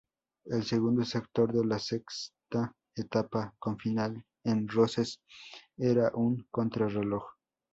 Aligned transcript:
El 0.45 0.63
segundo 0.63 1.05
sector 1.05 1.53
de 1.53 1.63
la 1.63 1.77
sexta 1.77 2.73
etapa, 2.95 3.53
con 3.59 3.77
final 3.77 4.25
en 4.43 4.67
Roses, 4.67 5.21
era 5.77 6.09
un 6.15 6.47
contrarreloj. 6.49 7.23